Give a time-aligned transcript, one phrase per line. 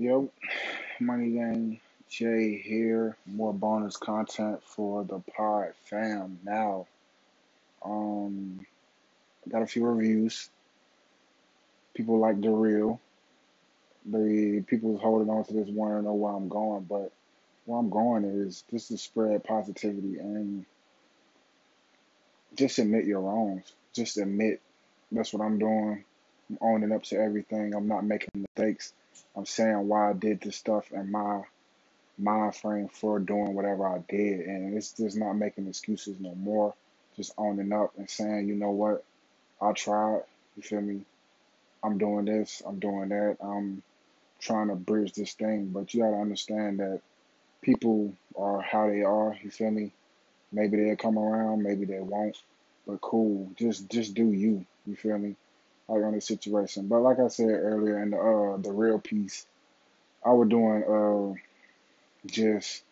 [0.00, 0.30] Yo,
[0.98, 3.18] Money Gang Jay here.
[3.26, 6.86] More bonus content for the pod fam now.
[7.84, 8.64] Um,
[9.46, 10.48] got a few reviews.
[11.92, 12.98] People like the real.
[14.06, 17.12] The people holding on to this want to know where I'm going, but
[17.66, 20.64] where I'm going is just to spread positivity and
[22.54, 23.70] just admit your wrongs.
[23.92, 24.62] Just admit
[25.12, 26.04] that's what I'm doing.
[26.48, 27.74] I'm owning up to everything.
[27.74, 28.94] I'm not making mistakes.
[29.36, 31.42] I'm saying why I did this stuff and my
[32.18, 34.40] mind frame for doing whatever I did.
[34.40, 36.74] And it's just not making excuses no more.
[37.16, 39.04] Just owning up and saying, you know what,
[39.60, 40.22] I tried.
[40.56, 41.02] You feel me?
[41.82, 43.38] I'm doing this, I'm doing that.
[43.40, 43.82] I'm
[44.40, 45.68] trying to bridge this thing.
[45.68, 47.00] But you gotta understand that
[47.62, 49.92] people are how they are, you feel me?
[50.52, 52.36] Maybe they'll come around, maybe they won't.
[52.86, 53.50] But cool.
[53.56, 54.66] Just just do you.
[54.86, 55.36] You feel me?
[55.90, 56.86] Like on the situation.
[56.86, 59.46] But like I said earlier in the uh the real piece,
[60.24, 62.82] I was doing uh just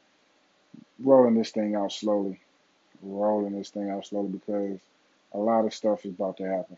[0.98, 2.40] rolling this thing out slowly,
[3.02, 4.78] rolling this thing out slowly because
[5.32, 6.76] a lot of stuff is about to happen.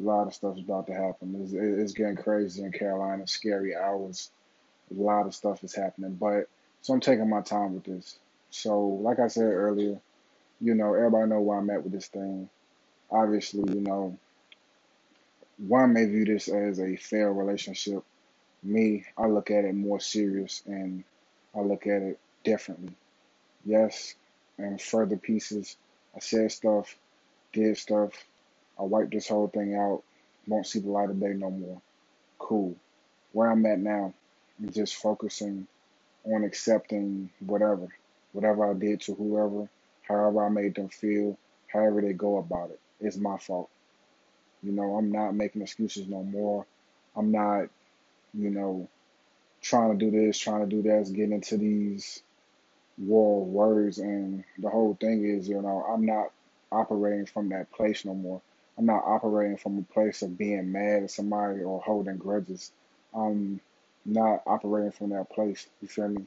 [0.00, 1.40] A lot of stuff is about to happen.
[1.42, 4.30] It's, it's getting crazy in Carolina, scary hours.
[4.90, 6.48] A lot of stuff is happening, but
[6.82, 8.16] so I'm taking my time with this.
[8.50, 10.00] So, like I said earlier,
[10.60, 12.48] you know, everybody know where I'm at with this thing.
[13.10, 14.16] Obviously, you know,
[15.58, 18.04] one may view this as a fair relationship.
[18.62, 21.04] Me, I look at it more serious and
[21.54, 22.94] I look at it differently.
[23.64, 24.14] Yes,
[24.56, 25.76] and further pieces,
[26.14, 26.96] I said stuff,
[27.52, 28.12] did stuff.
[28.78, 30.02] I wiped this whole thing out.
[30.46, 31.80] Won't see the light of day no more.
[32.38, 32.76] Cool.
[33.32, 34.14] Where I'm at now,
[34.58, 35.66] I'm just focusing
[36.24, 37.88] on accepting whatever,
[38.32, 39.68] whatever I did to whoever,
[40.02, 42.80] however I made them feel, however they go about it.
[43.00, 43.68] It's my fault.
[44.62, 46.66] You know, I'm not making excuses no more.
[47.16, 47.68] I'm not,
[48.34, 48.88] you know,
[49.62, 52.22] trying to do this, trying to do that, getting into these
[52.96, 53.98] war words.
[53.98, 56.30] And the whole thing is, you know, I'm not
[56.70, 58.40] operating from that place no more.
[58.76, 62.70] I'm not operating from a place of being mad at somebody or holding grudges.
[63.14, 63.60] I'm
[64.04, 65.66] not operating from that place.
[65.82, 66.26] You feel me?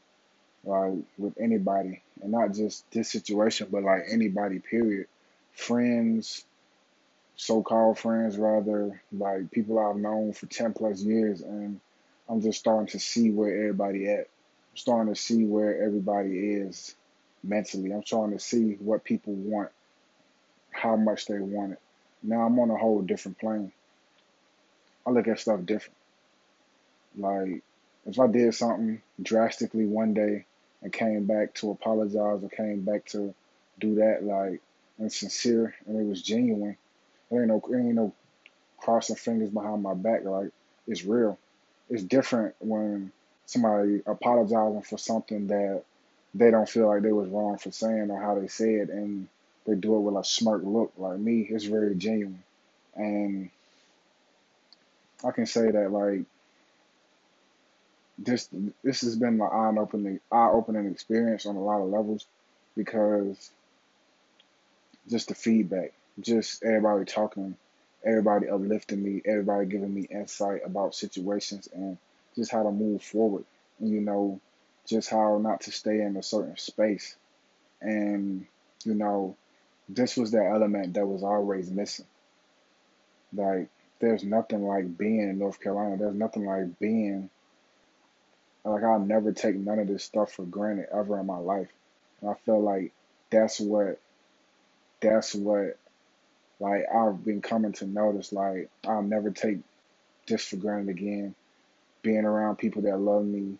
[0.63, 4.59] Like with anybody, and not just this situation, but like anybody.
[4.59, 5.07] Period.
[5.53, 6.45] Friends,
[7.35, 11.79] so-called friends, rather like people I've known for ten plus years, and
[12.29, 14.19] I'm just starting to see where everybody at.
[14.19, 16.95] I'm starting to see where everybody is
[17.43, 17.91] mentally.
[17.91, 19.69] I'm starting to see what people want,
[20.71, 21.79] how much they want it.
[22.23, 23.71] Now I'm on a whole different plane.
[25.05, 25.97] I look at stuff different.
[27.17, 27.63] Like
[28.05, 30.45] if I did something drastically one day
[30.81, 33.33] and came back to apologize or came back to
[33.79, 34.61] do that like
[34.99, 36.77] and sincere and it was genuine
[37.31, 38.13] there ain't no ain't no
[38.77, 40.23] crossing fingers behind my back.
[40.25, 40.51] Like
[40.87, 41.37] it's real.
[41.89, 43.11] It's different when
[43.45, 45.83] somebody apologizing for something that
[46.33, 49.27] they don't feel like they was wrong for saying or how they said, and
[49.65, 50.93] they do it with a smirk look.
[50.97, 52.43] Like me, it's very genuine,
[52.95, 53.49] and
[55.23, 56.21] I can say that like
[58.17, 58.49] this
[58.83, 62.25] this has been my eye opening eye opening experience on a lot of levels
[62.75, 63.51] because
[65.09, 67.55] just the feedback just everybody talking,
[68.03, 71.97] everybody uplifting me, everybody giving me insight about situations and
[72.35, 73.45] just how to move forward.
[73.79, 74.39] You know,
[74.85, 77.15] just how not to stay in a certain space.
[77.81, 78.45] And,
[78.85, 79.35] you know,
[79.89, 82.05] this was that element that was always missing.
[83.33, 83.67] Like,
[83.99, 85.97] there's nothing like being in North Carolina.
[85.97, 87.29] There's nothing like being,
[88.63, 91.69] like, I'll never take none of this stuff for granted ever in my life.
[92.19, 92.91] And I feel like
[93.29, 93.99] that's what,
[95.01, 95.77] that's what
[96.61, 99.57] like I've been coming to notice, like I'll never take
[100.27, 101.33] this for granted again.
[102.03, 103.57] Being around people that love me,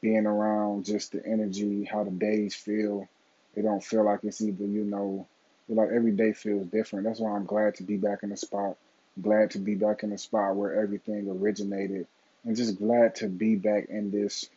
[0.00, 3.08] being around just the energy, how the days feel.
[3.56, 5.26] It don't feel like it's either, you know,
[5.68, 7.06] like every day feels different.
[7.06, 8.76] That's why I'm glad to be back in the spot.
[9.20, 12.06] Glad to be back in the spot where everything originated.
[12.44, 14.48] And just glad to be back in this.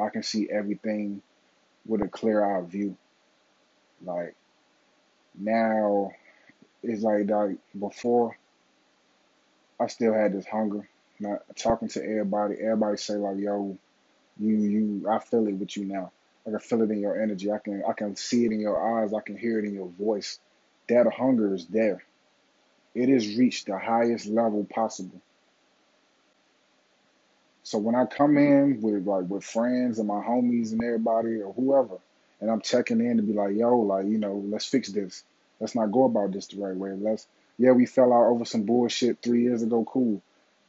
[0.00, 1.22] I can see everything
[1.86, 2.96] with a clear eye view.
[4.04, 4.34] Like
[5.38, 6.10] now
[6.82, 8.36] it's like like before
[9.80, 10.88] I still had this hunger.
[11.20, 13.76] Not talking to everybody, everybody say like, yo,
[14.38, 16.12] you you I feel it with you now.
[16.46, 17.50] I can feel it in your energy.
[17.52, 19.14] I can I can see it in your eyes.
[19.14, 20.38] I can hear it in your voice.
[20.88, 22.02] That hunger is there.
[22.94, 25.20] It has reached the highest level possible.
[27.62, 31.52] So when I come in with like with friends and my homies and everybody or
[31.52, 31.98] whoever,
[32.40, 35.22] and I'm checking in to be like, yo, like, you know, let's fix this.
[35.62, 36.90] Let's not go about this the right way.
[36.90, 37.24] Let's,
[37.56, 40.20] yeah, we fell out over some bullshit three years ago, cool.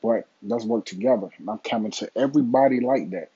[0.04, 1.30] but let's work together.
[1.40, 3.32] And I'm coming to everybody like that.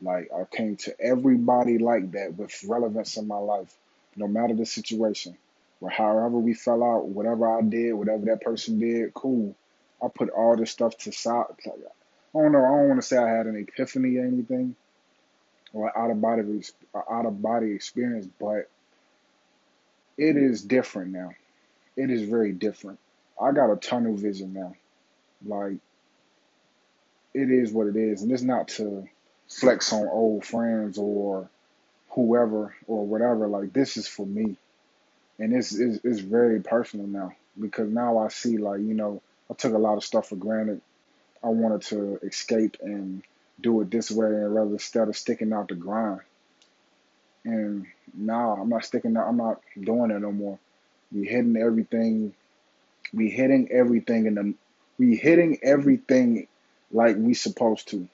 [0.00, 3.76] Like I came to everybody like that with relevance in my life,
[4.16, 5.36] no matter the situation.
[5.82, 9.54] Or however we fell out, whatever I did, whatever that person did, cool.
[10.02, 11.44] I put all this stuff to side.
[11.66, 12.64] I don't know.
[12.64, 14.76] I don't want to say I had an epiphany or anything,
[15.74, 16.42] or out of body
[16.94, 18.70] out of body experience, but
[20.22, 21.32] it is different now.
[21.96, 23.00] It is very different.
[23.40, 24.74] I got a tunnel vision now.
[25.44, 25.78] Like
[27.34, 29.08] it is what it is, and it's not to
[29.48, 31.48] flex on old friends or
[32.10, 33.48] whoever or whatever.
[33.48, 34.56] Like this is for me,
[35.40, 39.20] and it's it's, it's very personal now because now I see like you know
[39.50, 40.80] I took a lot of stuff for granted.
[41.42, 43.24] I wanted to escape and
[43.60, 46.20] do it this way, and rather instead of sticking out the grind.
[48.14, 49.28] Now I'm not sticking out.
[49.28, 50.58] I'm not doing it no more.
[51.12, 52.34] We hitting everything.
[53.12, 54.54] We hitting everything in the.
[54.98, 56.46] We hitting everything
[56.90, 58.08] like we supposed to.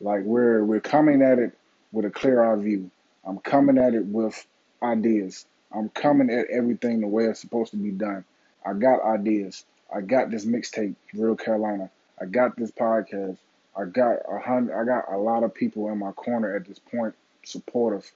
[0.00, 1.52] Like we're we're coming at it
[1.92, 2.90] with a clear eye view.
[3.24, 4.46] I'm coming at it with
[4.82, 5.44] ideas.
[5.72, 8.24] I'm coming at everything the way it's supposed to be done.
[8.64, 9.64] I got ideas.
[9.94, 11.90] I got this mixtape, Real Carolina.
[12.20, 13.38] I got this podcast.
[13.76, 14.80] I got a hundred.
[14.80, 17.14] I got a lot of people in my corner at this point,
[17.44, 18.10] supportive,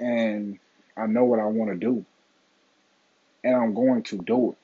[0.00, 0.58] and
[0.96, 2.04] I know what I want to do,
[3.44, 4.56] and I'm going to do it.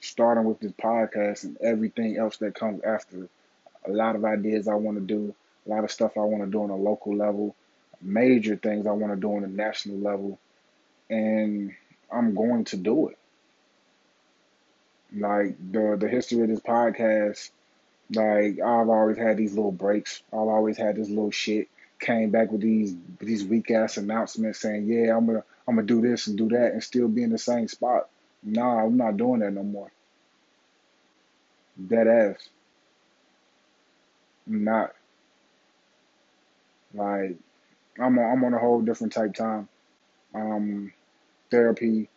[0.00, 3.28] Starting with this podcast and everything else that comes after.
[3.86, 5.34] A lot of ideas I want to do.
[5.66, 7.54] A lot of stuff I want to do on a local level.
[8.02, 10.38] Major things I want to do on a national level,
[11.08, 11.74] and
[12.12, 13.18] I'm going to do it.
[15.16, 17.50] Like the the history of this podcast,
[18.14, 20.22] like I've always had these little breaks.
[20.32, 21.68] I've always had this little shit.
[22.04, 26.02] Came back with these these weak ass announcements saying, "Yeah, I'm gonna I'm gonna do
[26.02, 28.10] this and do that," and still be in the same spot.
[28.42, 29.90] Nah, I'm not doing that no more.
[31.88, 32.48] Dead ass.
[34.46, 34.92] I'm not
[36.92, 37.36] like
[37.98, 39.68] I'm on, I'm on a whole different type time.
[40.34, 40.92] Um,
[41.50, 42.10] therapy,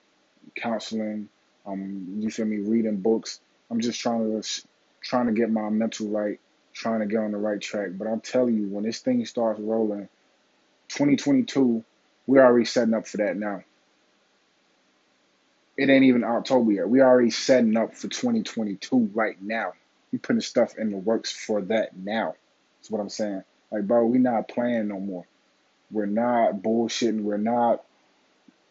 [0.55, 1.29] counseling,
[1.65, 3.39] um, you feel me, reading books.
[3.71, 4.67] I'm just trying to
[5.01, 6.39] trying to get my mental right,
[6.77, 7.89] trying to get on the right track.
[7.93, 10.07] But I'm telling you, when this thing starts rolling,
[10.89, 11.83] 2022,
[12.27, 13.63] we're already setting up for that now.
[15.77, 16.89] It ain't even October yet.
[16.89, 19.73] We're already setting up for 2022 right now.
[20.11, 22.35] We putting stuff in the works for that now.
[22.79, 23.43] That's what I'm saying.
[23.71, 25.25] Like, bro, we not playing no more.
[25.91, 27.21] We're not bullshitting.
[27.21, 27.83] We're not.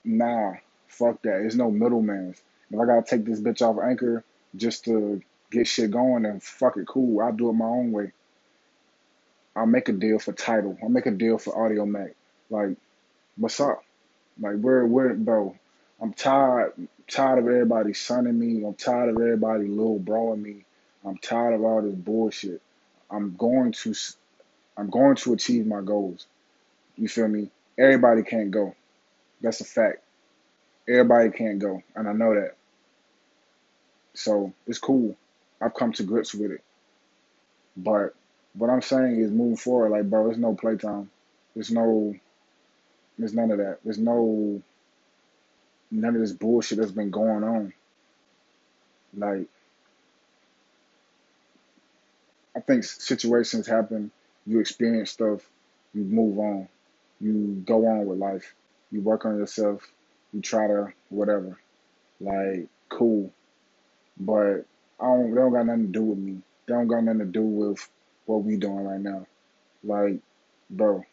[0.04, 0.54] Nah,
[0.88, 1.30] fuck that.
[1.30, 2.34] There's no middleman.
[2.70, 4.24] If I gotta take this bitch off anchor
[4.56, 7.20] just to get shit going, then fuck it, cool.
[7.20, 8.12] I'll do it my own way.
[9.54, 10.78] I'll make a deal for Tidal.
[10.82, 12.14] I'll make a deal for Audiomack.
[12.50, 12.76] Like,
[13.36, 13.82] what's up?
[14.40, 15.56] Like, we're we're bro.
[16.00, 16.74] I'm tired
[17.08, 18.64] tired of everybody sunning me.
[18.66, 20.64] I'm tired of everybody little broing me.
[21.04, 22.60] I'm tired of all this bullshit.
[23.10, 23.94] I'm going to
[24.76, 26.26] I'm going to achieve my goals.
[26.96, 27.50] You feel me?
[27.78, 28.74] Everybody can't go.
[29.40, 29.98] That's a fact.
[30.88, 32.56] Everybody can't go, and I know that.
[34.14, 35.16] So it's cool.
[35.60, 36.62] I've come to grips with it.
[37.76, 38.14] But
[38.54, 41.10] what I'm saying is moving forward, like bro, there's no playtime.
[41.54, 42.14] There's no
[43.18, 43.78] there's none of that.
[43.84, 44.62] There's no
[45.90, 47.72] none of this bullshit that's been going on.
[49.16, 49.48] Like
[52.56, 54.10] I think situations happen,
[54.46, 55.42] you experience stuff,
[55.92, 56.68] you move on.
[57.20, 58.54] You go on with life.
[58.90, 59.90] You work on yourself.
[60.32, 61.58] You try to whatever.
[62.20, 63.30] Like, cool.
[64.18, 64.66] But
[65.00, 66.42] I don't they don't got nothing to do with me.
[66.66, 67.88] They don't got nothing to do with
[68.24, 69.26] what we doing right now.
[69.84, 70.20] Like,
[70.70, 71.04] bro,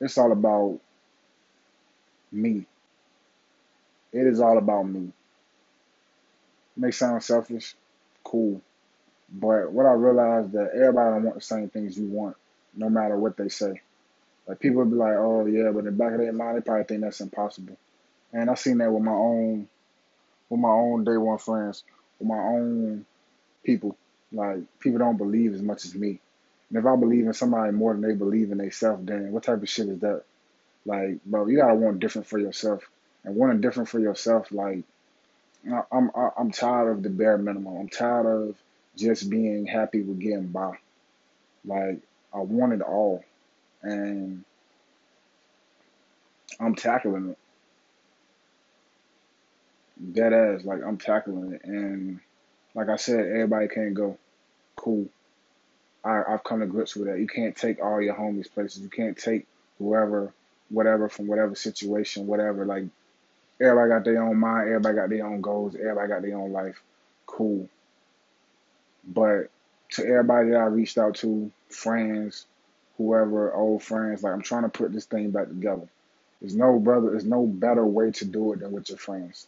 [0.00, 0.80] it's all about
[2.32, 2.66] me.
[4.12, 5.12] It is all about me.
[6.76, 7.74] May sound selfish,
[8.24, 8.60] cool.
[9.30, 12.36] But what I realized that everybody don't want the same things you want,
[12.74, 13.82] no matter what they say.
[14.46, 16.84] Like people be like, "Oh yeah," but in the back of their mind, they probably
[16.84, 17.76] think that's impossible.
[18.32, 19.68] And I seen that with my own,
[20.48, 21.84] with my own day one friends,
[22.18, 23.04] with my own
[23.64, 23.96] people.
[24.32, 26.20] Like people don't believe as much as me.
[26.68, 29.62] And if I believe in somebody more than they believe in themselves, then what type
[29.62, 30.22] of shit is that?
[30.84, 32.82] Like, bro, you gotta want different for yourself,
[33.24, 34.84] and wanting different for yourself, like,
[35.92, 37.76] I'm I'm tired of the bare minimum.
[37.76, 38.56] I'm tired of
[38.96, 40.78] just being happy with getting by.
[41.64, 42.00] Like,
[42.32, 43.24] I want it all,
[43.82, 44.44] and
[46.60, 47.38] I'm tackling it.
[50.12, 52.20] Dead ass, like I'm tackling it, and
[52.74, 54.16] like I said, everybody can't go.
[54.76, 55.08] Cool.
[56.04, 57.18] I, I've come to grips with that.
[57.18, 58.80] You can't take all your homies places.
[58.80, 59.46] You can't take
[59.78, 60.32] whoever,
[60.68, 62.64] whatever from whatever situation, whatever.
[62.64, 62.84] Like
[63.60, 64.68] everybody got their own mind.
[64.68, 65.74] Everybody got their own goals.
[65.74, 66.80] Everybody got their own life.
[67.26, 67.68] Cool.
[69.04, 69.50] But
[69.92, 72.46] to everybody that I reached out to, friends,
[72.96, 75.88] whoever, old friends, like I'm trying to put this thing back together.
[76.40, 79.46] There's no brother, there's no better way to do it than with your friends.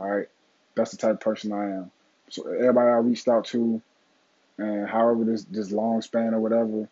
[0.00, 0.28] All right,
[0.74, 1.90] that's the type of person I am.
[2.30, 3.82] So everybody I reached out to,
[4.56, 6.88] and however this this long span or whatever,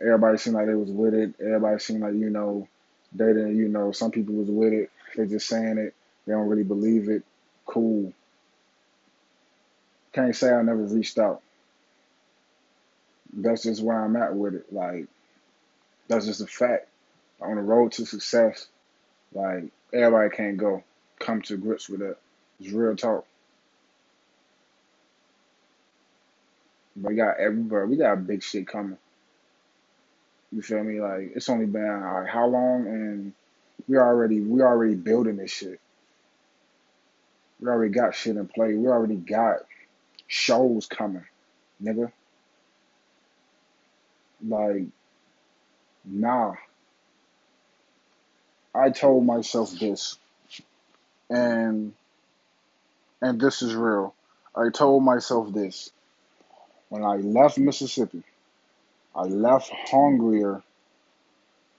[0.00, 1.34] everybody seemed like they was with it.
[1.40, 2.66] Everybody seemed like you know
[3.12, 4.90] they didn't, you know, some people was with it.
[5.16, 5.94] They just saying it.
[6.26, 7.22] They don't really believe it.
[7.66, 8.12] Cool.
[10.12, 11.42] Can't say I never reached out.
[13.32, 14.72] That's just where I'm at with it.
[14.72, 15.06] Like
[16.08, 16.88] that's just a fact.
[17.40, 18.66] On the road to success,
[19.32, 20.82] like everybody can't go.
[21.20, 22.16] Come to grips with that.
[22.60, 23.26] It's real talk.
[26.96, 27.86] But we got everybody.
[27.88, 28.98] We got big shit coming.
[30.52, 31.00] You feel me?
[31.00, 33.32] Like it's only been like how long, and
[33.88, 35.80] we already we already building this shit.
[37.60, 38.74] We already got shit in play.
[38.74, 39.60] We already got
[40.26, 41.24] shows coming,
[41.82, 42.12] nigga.
[44.46, 44.84] Like,
[46.04, 46.54] nah.
[48.74, 50.16] I told myself this,
[51.28, 51.92] and
[53.22, 54.14] and this is real.
[54.54, 55.90] I told myself this
[56.88, 58.22] when I left Mississippi.
[59.14, 60.62] I left hungrier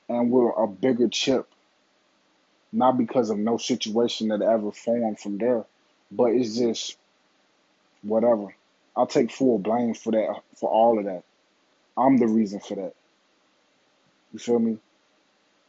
[0.10, 1.48] and with a bigger chip,
[2.72, 5.64] not because of no situation that ever formed from there,
[6.12, 6.98] but it's just
[8.02, 8.54] whatever.
[8.96, 11.24] I'll take full blame for that, for all of that.
[11.98, 12.94] I'm the reason for that.
[14.34, 14.78] You feel me?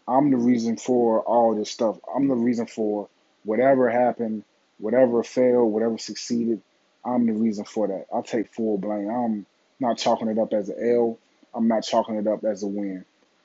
[0.06, 1.98] I'm the reason for all this stuff.
[2.14, 3.08] I'm the reason for
[3.44, 4.44] whatever happened,
[4.82, 6.60] whatever failed, whatever succeeded.
[7.04, 8.06] I'm the reason for that.
[8.14, 9.08] I take full blame.
[9.08, 9.46] I'm
[9.78, 11.18] not chalking it up as an L.
[11.54, 13.04] I'm not chalking it up as a win.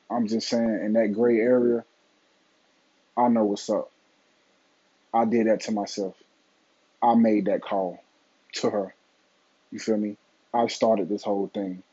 [0.10, 1.86] I'm just saying in that gray area,
[3.15, 3.91] I know what's up.
[5.13, 6.15] I did that to myself.
[7.03, 8.00] I made that call
[8.53, 8.96] to her.
[9.72, 10.17] You feel me?
[10.53, 11.84] I started this whole thing.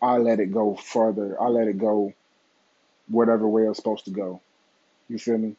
[0.00, 1.40] I let it go further.
[1.40, 2.14] I let it go
[3.08, 4.40] whatever way it's supposed to go.
[5.08, 5.56] You feel me?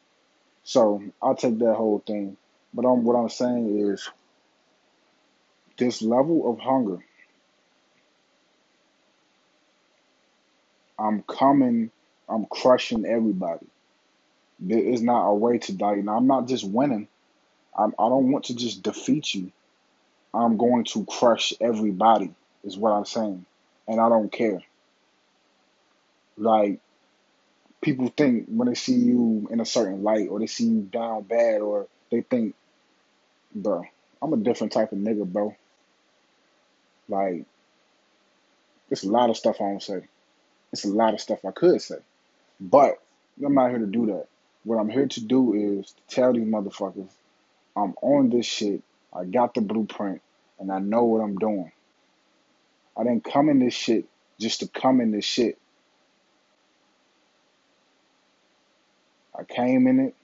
[0.66, 2.38] So I'll take that whole thing.
[2.74, 4.10] But I'm, what I'm saying is
[5.78, 7.00] this level of hunger.
[11.00, 11.92] I'm coming,
[12.30, 13.68] I'm crushing everybody.
[14.60, 15.96] There is not a way to die.
[15.98, 17.08] Now, I'm not just winning.
[17.78, 19.52] I'm, I don't want to just defeat you.
[20.34, 23.46] I'm going to crush everybody, is what I'm saying.
[23.88, 24.62] And I don't care.
[26.38, 26.80] Like,
[27.86, 31.22] people think when they see you in a certain light or they see you down
[31.22, 32.56] bad or they think,
[33.54, 33.84] bro,
[34.24, 35.56] I'm a different type of nigga, bro.
[37.08, 37.46] Like,
[38.90, 40.02] there's a lot of stuff I don't say.
[40.74, 41.98] It's a lot of stuff I could say.
[42.60, 43.00] But
[43.46, 44.26] I'm not here to do that.
[44.64, 47.12] What I'm here to do is to tell these motherfuckers
[47.78, 48.82] I'm on this shit.
[49.14, 50.24] I got the blueprint
[50.58, 51.72] and I know what I'm doing.
[52.98, 54.06] I didn't come in this shit
[54.40, 55.60] just to come in this shit.
[59.38, 60.16] I came in it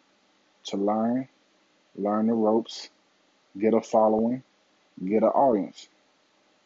[0.65, 1.27] to learn,
[1.95, 2.89] learn the ropes,
[3.59, 4.43] get a following,
[5.03, 5.87] get an audience.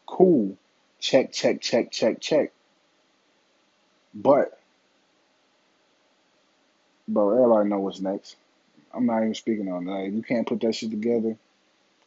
[0.06, 0.56] Cool.
[1.00, 2.52] Check, check, check, check, check.
[4.14, 4.58] But,
[7.06, 8.36] bro, everybody know what's next.
[8.94, 10.06] I'm not even speaking on that.
[10.06, 11.36] If you can't put that shit together,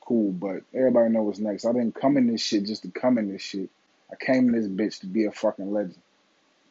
[0.01, 0.31] cool.
[0.31, 1.65] But everybody know what's next.
[1.65, 3.69] I didn't come in this shit just to come in this shit.
[4.11, 6.01] I came in this bitch to be a fucking legend.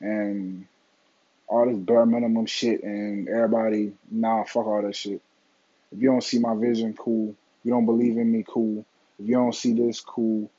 [0.01, 0.67] And
[1.49, 5.21] all this bare minimum shit and everybody, nah, fuck all that shit.
[5.91, 7.31] If you don't see my vision, cool.
[7.31, 8.85] If you don't believe in me, cool.
[9.19, 10.51] If you don't see this, cool.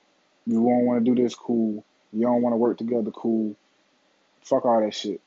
[0.45, 1.83] If you don't want to do this, cool.
[2.11, 3.55] If you don't want to work together, cool.
[4.41, 5.21] Fuck all that shit.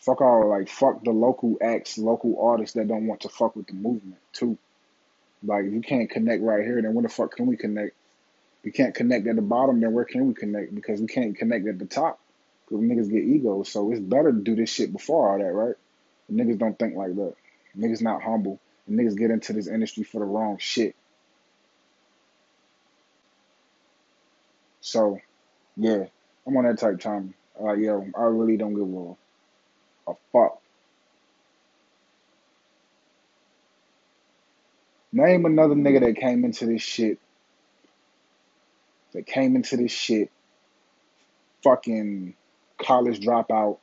[0.00, 3.66] Fuck all like fuck the local acts, local artists that don't want to fuck with
[3.66, 4.56] the movement too.
[5.44, 7.94] Like if you can't connect right here, then where the fuck can we connect?
[8.64, 10.74] We can't connect at the bottom, then where can we connect?
[10.74, 12.18] Because we can't connect at the top.
[12.70, 15.76] Because niggas get ego, So it's better to do this shit before all that, right?
[16.32, 17.34] niggas don't think like that.
[17.78, 18.60] Niggas not humble.
[18.90, 20.96] Niggas get into this industry for the wrong shit.
[24.80, 25.20] So,
[25.76, 26.04] yeah,
[26.46, 27.34] I'm on that type time.
[27.58, 28.94] Like, yo, I really don't give
[30.08, 30.60] a, a fuck.
[35.12, 37.18] Name another nigga that came into this shit.
[39.12, 40.30] That came into this shit.
[41.64, 42.34] Fucking
[42.80, 43.78] college dropout.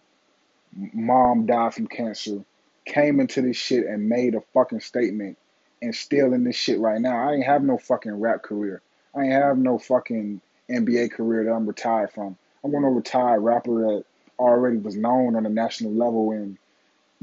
[0.73, 2.43] Mom died from cancer.
[2.85, 5.37] Came into this shit and made a fucking statement.
[5.81, 7.29] And still in this shit right now.
[7.29, 8.81] I ain't have no fucking rap career.
[9.15, 12.37] I ain't have no fucking NBA career that I'm retired from.
[12.63, 14.05] I'm going to retire rapper that
[14.39, 16.57] already was known on a national level and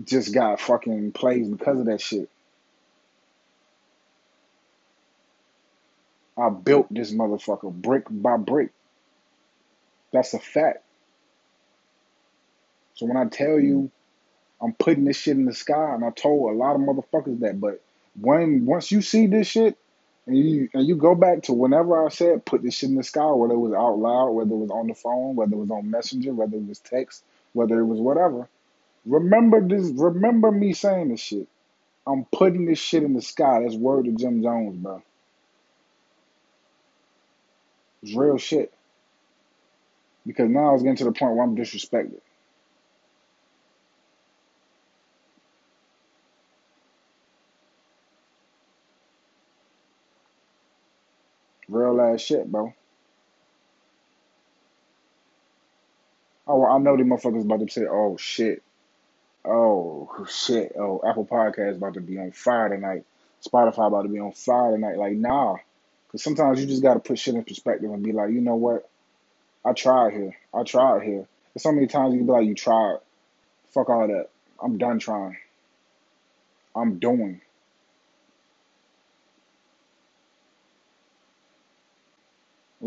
[0.05, 2.29] just got fucking plays because of that shit.
[6.37, 8.71] I built this motherfucker brick by brick.
[10.13, 10.84] That's a fact.
[12.95, 13.87] So when I tell you mm-hmm.
[14.65, 17.61] I'm putting this shit in the sky, and I told a lot of motherfuckers that,
[17.61, 17.83] but
[18.21, 19.77] when once you see this shit
[20.27, 23.03] and you and you go back to whenever I said put this shit in the
[23.03, 25.71] sky, whether it was out loud, whether it was on the phone, whether it was
[25.71, 28.49] on Messenger, whether it was text, whether it was whatever,
[29.05, 29.91] remember this.
[29.91, 31.49] Remember me saying this shit.
[32.07, 33.63] I'm putting this shit in the sky.
[33.63, 35.03] That's word to Jim Jones, bro.
[38.03, 38.73] It's real shit.
[40.27, 42.21] Because now I was getting to the point where I'm disrespected.
[51.69, 52.75] Real ass shit, bro.
[56.47, 58.63] Oh, I know these motherfuckers about to say, oh shit.
[59.45, 60.73] Oh shit.
[60.79, 63.05] Oh, Apple Podcast about to be on fire tonight.
[63.47, 64.97] Spotify about to be on fire tonight.
[64.97, 65.57] Like, nah.
[66.07, 68.57] Because sometimes you just got to put shit in perspective and be like, you know
[68.57, 68.89] what?
[69.65, 70.37] I tried here.
[70.53, 71.27] I tried here.
[71.53, 72.99] There's so many times you can be like, you tried.
[73.71, 74.29] Fuck all that.
[74.63, 75.37] I'm done trying.
[76.77, 77.41] I'm doing.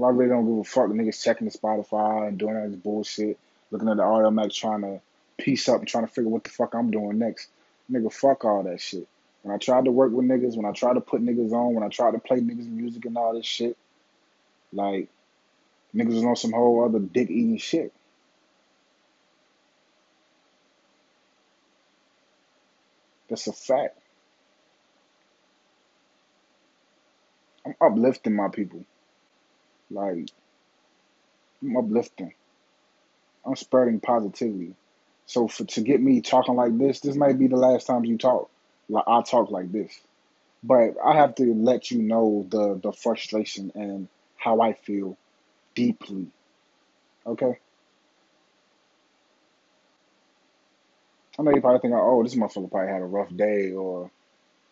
[0.04, 0.90] I really don't give a fuck.
[0.90, 3.38] Niggas checking the Spotify and doing all this bullshit.
[3.72, 5.02] Looking at the Audiomack trying to
[5.38, 7.50] piece up and trying to figure what the fuck I'm doing next.
[7.92, 9.08] Nigga, fuck all that shit.
[9.44, 11.84] When I tried to work with niggas, when I tried to put niggas on, when
[11.84, 13.78] I tried to play niggas music and all this shit,
[14.74, 15.10] like
[15.96, 17.94] niggas was on some whole other dick eating shit.
[23.30, 23.98] That's a fact.
[27.66, 28.86] I'm uplifting my people.
[29.90, 30.30] Like
[31.62, 32.34] I'm uplifting.
[33.46, 34.76] I'm spreading positivity.
[35.26, 38.18] So for to get me talking like this, this might be the last time you
[38.18, 38.50] talk.
[38.90, 40.00] Like I talk like this.
[40.64, 45.18] But I have to let you know the the frustration and how I feel
[45.76, 46.28] deeply.
[47.26, 47.60] Okay?
[51.40, 54.10] I know you probably think, oh, this motherfucker probably had a rough day or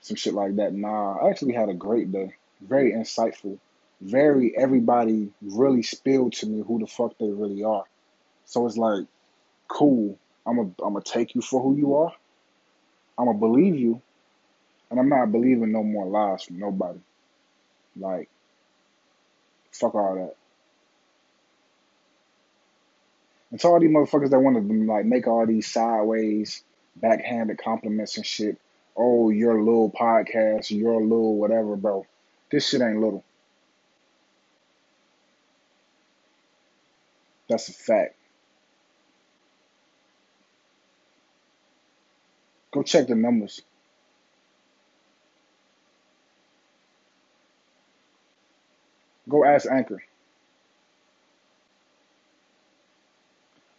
[0.02, 0.74] some shit like that.
[0.74, 2.34] Nah, I actually had a great day.
[2.62, 3.60] Very insightful.
[4.02, 7.86] Very everybody really spilled to me who the fuck they really are.
[8.46, 9.06] So it's like,
[9.68, 10.18] cool.
[10.46, 12.14] I'm gonna I'm gonna take you for who you are.
[13.18, 14.02] I'm gonna believe you,
[14.92, 17.00] and I'm not believing no more lies from nobody.
[17.98, 18.30] Like,
[19.72, 20.36] fuck all that.
[23.52, 26.64] And to all these motherfuckers that want to like make all these sideways,
[26.98, 28.58] backhanded compliments and shit.
[28.98, 32.06] Oh, your little podcast, your little whatever, bro.
[32.52, 33.24] This shit ain't little.
[37.50, 38.16] That's a fact.
[42.72, 43.62] Go check the numbers.
[49.30, 50.04] Go ask Anchor.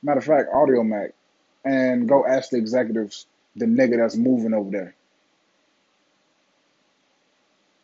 [0.02, 1.12] Matter of fact, Audiomack.
[1.64, 3.26] And go ask the executives,
[3.56, 4.94] the nigga that's moving over there.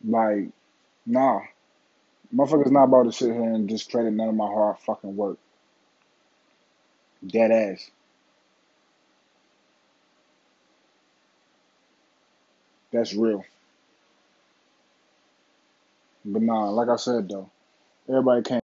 [0.04, 0.48] Like,
[1.06, 1.40] nah.
[2.34, 5.38] Motherfuckers not about to sit here and discredit none of my hard fucking work.
[7.26, 7.90] Dead ass.
[12.92, 13.44] That's real.
[16.24, 17.50] But nah, like I said though,
[18.08, 18.62] everybody can't.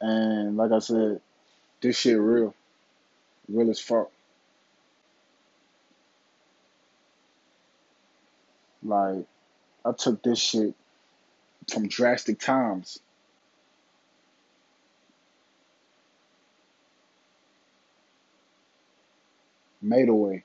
[0.00, 1.20] And like I said,
[1.80, 2.54] this shit real.
[3.48, 4.10] Real as fuck.
[8.82, 9.26] Like,
[9.84, 10.74] I took this shit
[11.72, 13.00] from drastic times.
[19.84, 20.44] Made away.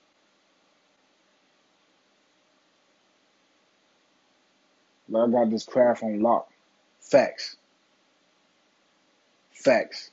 [5.08, 6.50] Like I got this craft on lock.
[7.00, 7.56] Facts.
[9.54, 10.12] Facts.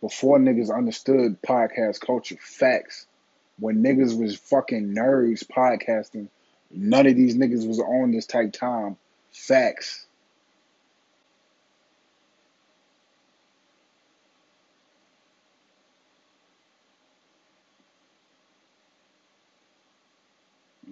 [0.00, 2.36] Before niggas understood podcast culture.
[2.40, 3.08] Facts.
[3.58, 6.28] When niggas was fucking nerds podcasting,
[6.70, 8.96] none of these niggas was on this type time.
[9.32, 10.05] Facts.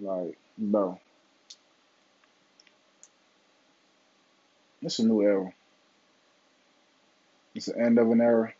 [0.05, 0.99] Like, bro.
[4.81, 5.53] It's a new era.
[7.55, 8.53] It's the end of an era,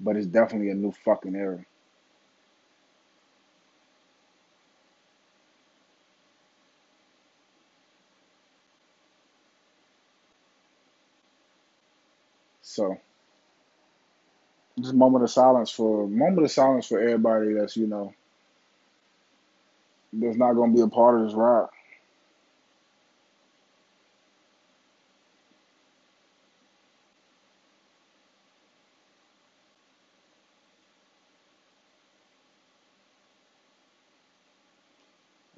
[0.00, 1.64] but it's definitely a new fucking era.
[12.62, 12.98] So,
[14.80, 18.12] just moment of silence for moment of silence for everybody that's you know
[20.20, 21.68] that's not going to be a part of this ride.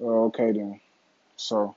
[0.01, 0.79] Oh, okay then.
[1.37, 1.75] So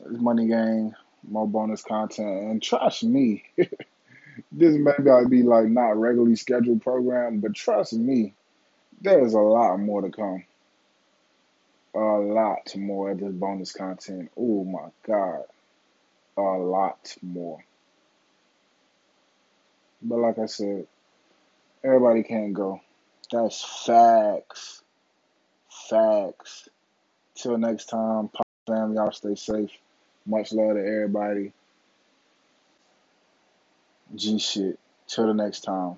[0.00, 0.94] it's money game,
[1.28, 3.44] more bonus content, and trust me,
[4.52, 8.34] this may be like not regularly scheduled program, but trust me,
[9.00, 10.44] there's a lot more to come.
[11.96, 14.30] A lot more of this bonus content.
[14.38, 15.44] Oh my god,
[16.36, 17.64] a lot more.
[20.02, 20.86] But like I said,
[21.84, 22.80] everybody can't go.
[23.32, 24.82] That's facts.
[25.90, 26.68] Facts.
[27.36, 29.70] Till next time, Pop fam, y'all stay safe.
[30.26, 31.52] Much love to everybody.
[34.14, 34.78] G shit.
[35.08, 35.96] Till the next time.